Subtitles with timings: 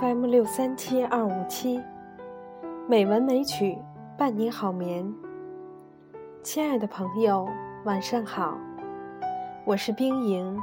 [0.00, 1.82] FM 六三七二五七，
[2.88, 3.76] 美文美曲
[4.16, 5.12] 伴你好眠。
[6.40, 7.48] 亲爱的朋友，
[7.84, 8.56] 晚上好，
[9.64, 10.56] 我是冰莹。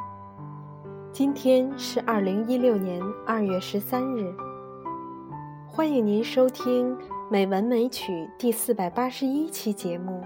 [1.12, 4.34] 今天是二零一六年二月十三日，
[5.67, 6.95] 欢迎您收听
[7.29, 10.23] 《美文美曲》第四百八十一期节目。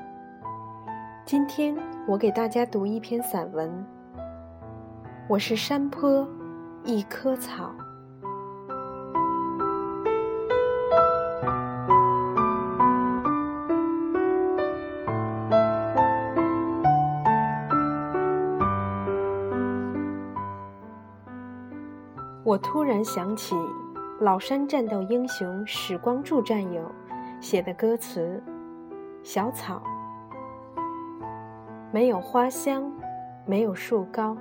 [1.25, 1.75] 今天
[2.07, 3.83] 我给大家读一篇散文。
[5.27, 6.27] 我是山坡
[6.83, 7.71] 一棵草。
[22.49, 23.55] 我突然想起
[24.21, 26.81] 老山战斗英雄史光柱战友
[27.39, 28.41] 写的歌词
[29.21, 29.79] ：“小草，
[31.91, 32.91] 没有花香，
[33.45, 34.35] 没有树高，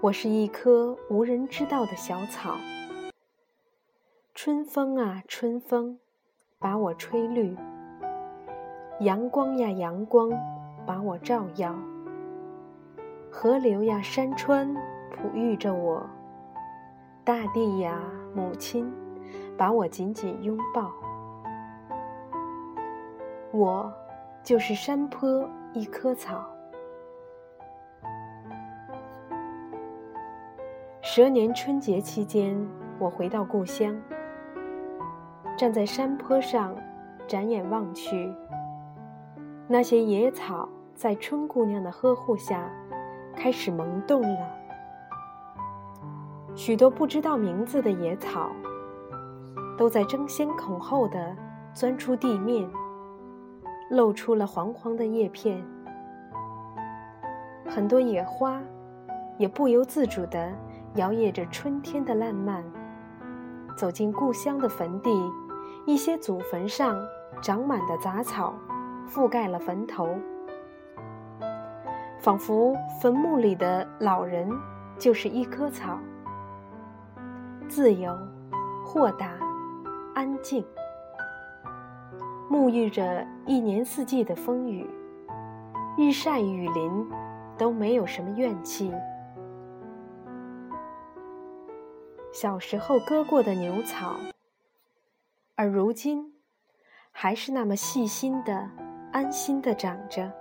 [0.00, 2.54] 我是一棵无人知道的小草。
[4.32, 5.98] 春风啊，春风，
[6.60, 7.56] 把我吹绿；
[9.00, 10.30] 阳光呀，阳光，
[10.86, 11.74] 把我照耀；
[13.28, 14.72] 河流呀，山川，
[15.16, 16.08] 哺育着我。”
[17.28, 18.00] 大地呀，
[18.34, 18.90] 母亲，
[19.54, 20.90] 把我紧紧拥抱。
[23.52, 23.92] 我
[24.42, 26.48] 就是山坡一棵草。
[31.02, 32.66] 蛇年春节期间，
[32.98, 33.94] 我回到故乡，
[35.54, 36.74] 站在山坡上，
[37.26, 38.34] 展眼望去，
[39.66, 42.72] 那些野草在春姑娘的呵护下，
[43.36, 44.57] 开始萌动了。
[46.58, 48.50] 许多不知道名字的野草，
[49.76, 51.36] 都在争先恐后地
[51.72, 52.68] 钻出地面，
[53.90, 55.64] 露出了黄黄的叶片。
[57.64, 58.60] 很多野花，
[59.38, 60.52] 也不由自主地
[60.96, 62.64] 摇曳着春天的烂漫，
[63.76, 65.12] 走进故乡的坟地。
[65.86, 67.00] 一些祖坟上
[67.40, 68.52] 长满的杂草，
[69.08, 70.08] 覆盖了坟头，
[72.18, 74.50] 仿佛坟墓里的老人
[74.98, 75.96] 就是一棵草。
[77.68, 78.18] 自由、
[78.82, 79.38] 豁达、
[80.14, 80.64] 安静，
[82.50, 84.88] 沐浴着一年四季的风雨，
[85.98, 87.06] 日晒雨淋，
[87.58, 88.90] 都没有什么怨气。
[92.32, 94.16] 小时候割过的牛草，
[95.54, 96.32] 而如今
[97.12, 98.66] 还是那么细心的、
[99.12, 100.32] 安心的长着。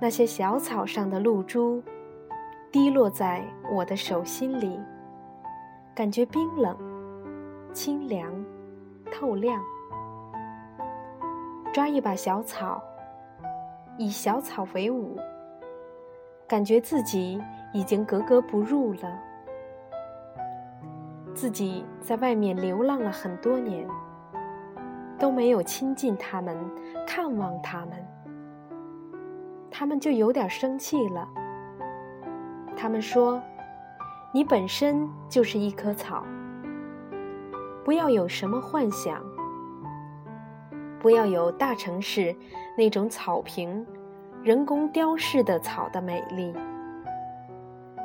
[0.00, 1.82] 那些小草上的露珠，
[2.72, 4.80] 滴落在我的手心里。
[5.96, 6.76] 感觉冰冷、
[7.72, 8.30] 清凉、
[9.10, 9.64] 透亮。
[11.72, 12.82] 抓一把小草，
[13.96, 15.16] 以小草为伍，
[16.46, 17.42] 感觉自己
[17.72, 19.18] 已经格格不入了。
[21.34, 23.88] 自己在外面流浪了很多年，
[25.18, 26.54] 都没有亲近他们、
[27.06, 28.06] 看望他们，
[29.70, 31.26] 他们就有点生气了。
[32.76, 33.42] 他们说。
[34.36, 36.22] 你本身就是一棵草，
[37.82, 39.24] 不要有什么幻想，
[41.00, 42.36] 不要有大城市
[42.76, 43.86] 那种草坪、
[44.42, 46.52] 人工雕饰的草的美丽。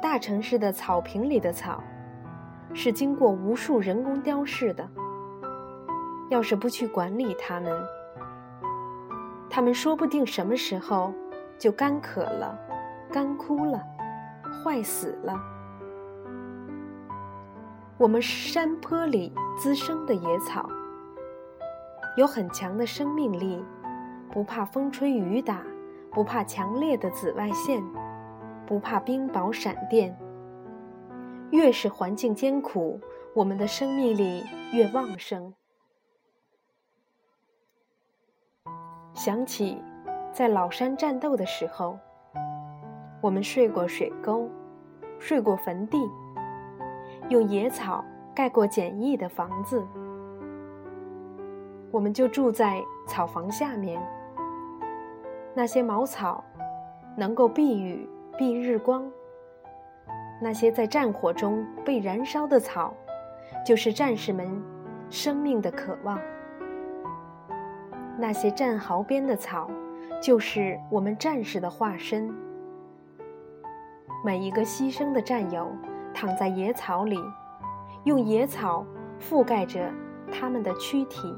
[0.02, 1.84] 大城市的草坪里的草，
[2.74, 4.88] 是经过无数人工雕饰的。
[6.30, 7.78] 要是不去管理它们，
[9.50, 11.14] 它们说不定什么时候
[11.60, 12.58] 就干渴了、
[13.12, 13.84] 干枯了、
[14.64, 15.38] 坏死了。
[18.02, 20.68] 我们山坡里滋生的野草，
[22.18, 23.64] 有很强的生命力，
[24.32, 25.64] 不怕风吹雨打，
[26.12, 27.80] 不怕强烈的紫外线，
[28.66, 30.18] 不怕冰雹闪电。
[31.52, 33.00] 越是环境艰苦，
[33.36, 34.44] 我们的生命力
[34.74, 35.54] 越旺盛。
[39.14, 39.80] 想起
[40.34, 42.00] 在老山战斗的时候，
[43.22, 44.50] 我们睡过水沟，
[45.20, 46.00] 睡过坟地。
[47.32, 48.04] 用野草
[48.36, 49.82] 盖过简易的房子，
[51.90, 54.06] 我们就住在草房下面。
[55.54, 56.44] 那些茅草
[57.16, 58.06] 能够避雨、
[58.38, 59.10] 避日光。
[60.42, 62.94] 那些在战火中被燃烧的草，
[63.66, 64.62] 就是战士们
[65.10, 66.20] 生命的渴望。
[68.18, 69.72] 那些战壕边的草，
[70.22, 72.30] 就是我们战士的化身。
[74.26, 75.72] 每一个牺牲的战友。
[76.14, 77.20] 躺在野草里，
[78.04, 78.86] 用野草
[79.20, 79.92] 覆盖着
[80.32, 81.36] 他们的躯体。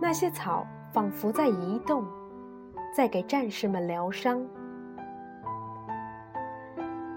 [0.00, 2.04] 那些草仿佛在移动，
[2.94, 4.40] 在给战士们疗伤。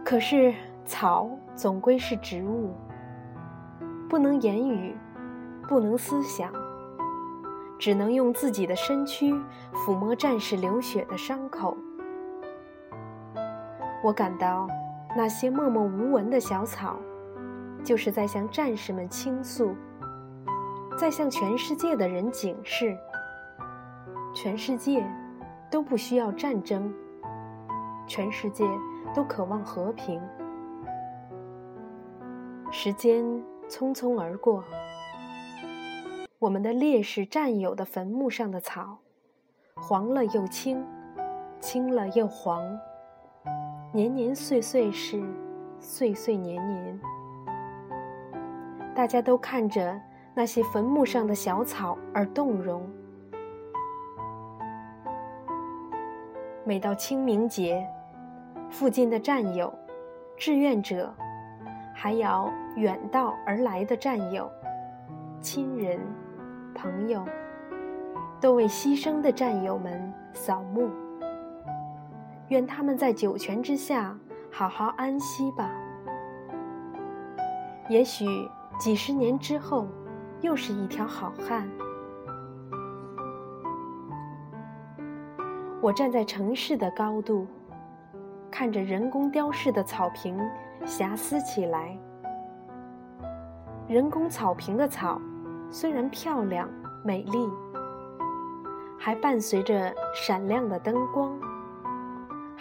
[0.03, 0.53] 可是
[0.83, 2.73] 草总归是植物，
[4.09, 4.95] 不能言语，
[5.69, 6.51] 不能思想，
[7.79, 9.33] 只能用自己的身躯
[9.73, 11.77] 抚摸战士流血的伤口。
[14.03, 14.67] 我感到，
[15.15, 16.97] 那些默默无闻的小草，
[17.83, 19.75] 就是在向战士们倾诉，
[20.97, 22.97] 在向全世界的人警示：
[24.33, 25.05] 全世界
[25.69, 26.93] 都不需要战争，
[28.07, 28.65] 全世界
[29.13, 30.21] 都渴望和平。
[32.71, 33.25] 时间
[33.67, 34.63] 匆匆而过，
[36.39, 38.99] 我们的烈士战友的坟墓上的草，
[39.75, 40.81] 黄了又青，
[41.59, 42.63] 青了又黄。
[43.93, 45.21] 年年岁岁是，
[45.77, 46.99] 岁岁年年。
[48.95, 49.99] 大家都看着
[50.33, 52.89] 那些坟墓上的小草而动容。
[56.63, 57.85] 每到清明节，
[58.69, 59.73] 附近的战友、
[60.37, 61.13] 志愿者，
[61.93, 64.49] 还有远道而来的战友、
[65.41, 65.99] 亲人、
[66.73, 67.25] 朋友，
[68.39, 70.89] 都为牺牲的战友们扫墓。
[72.51, 74.13] 愿他们在九泉之下
[74.51, 75.71] 好好安息吧。
[77.89, 78.25] 也许
[78.77, 79.87] 几十年之后，
[80.41, 81.65] 又是一条好汉。
[85.81, 87.47] 我站在城市的高度，
[88.51, 90.37] 看着人工雕饰的草坪
[90.85, 91.97] 遐思起来。
[93.87, 95.21] 人工草坪的草
[95.69, 96.69] 虽然漂亮
[97.01, 97.49] 美丽，
[98.99, 101.33] 还伴随着闪亮的灯光。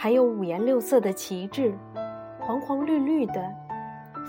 [0.03, 1.77] 还有五颜六色的旗帜，
[2.39, 3.55] 黄黄绿绿的，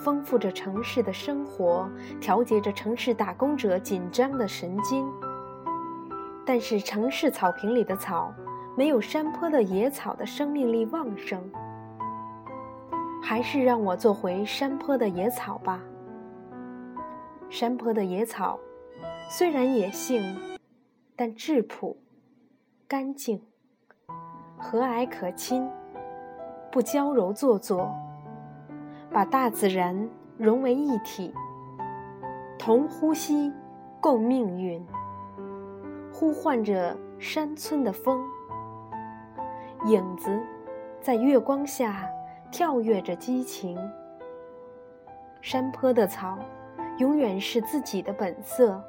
[0.03, 1.89] 丰富着城市的生活，
[2.19, 5.09] 调节着城市打工者紧张的神经。
[6.45, 8.33] 但是城市草坪里的草，
[8.75, 11.41] 没有山坡的野草的生命力旺盛。
[13.23, 15.81] 还是让我做回山坡的野草吧。
[17.49, 18.59] 山坡的野草，
[19.29, 20.37] 虽然野性，
[21.15, 21.95] 但质朴、
[22.89, 23.41] 干净。
[24.61, 25.67] 和蔼可亲，
[26.71, 27.91] 不娇柔做作，
[29.11, 31.33] 把大自然融为一体，
[32.59, 33.51] 同呼吸，
[33.99, 34.85] 共命运，
[36.13, 38.23] 呼唤着山村的风，
[39.85, 40.39] 影子
[41.01, 42.07] 在月光下
[42.51, 43.75] 跳跃着激情。
[45.41, 46.37] 山坡的草，
[46.99, 48.79] 永远是自己的本色，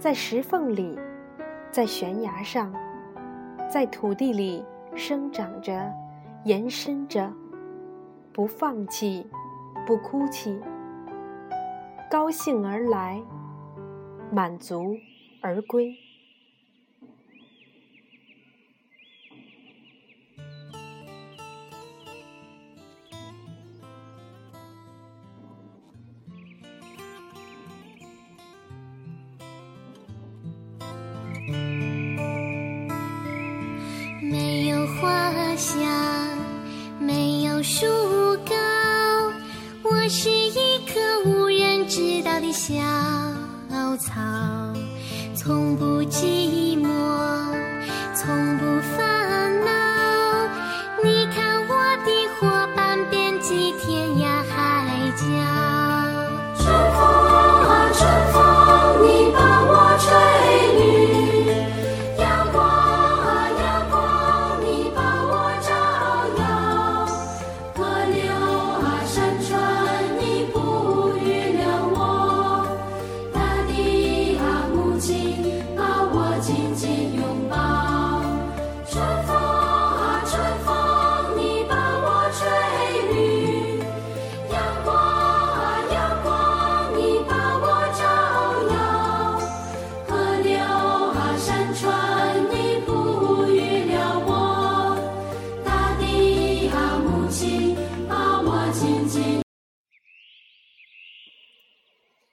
[0.00, 0.98] 在石缝里，
[1.70, 2.74] 在悬崖上。
[3.68, 4.64] 在土地里
[4.94, 5.90] 生长着，
[6.44, 7.32] 延伸着，
[8.32, 9.26] 不放弃，
[9.86, 10.60] 不哭泣，
[12.10, 13.22] 高兴而来，
[14.30, 14.96] 满足
[15.40, 15.94] 而归。
[37.62, 37.86] 树
[38.44, 38.54] 高，
[39.84, 42.74] 我是一棵无人知道的小
[43.98, 44.20] 草，
[45.36, 46.88] 从不寂寞，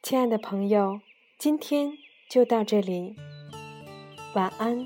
[0.09, 1.01] 亲爱的朋友，
[1.37, 1.91] 今天
[2.27, 3.15] 就到这里，
[4.33, 4.83] 晚安。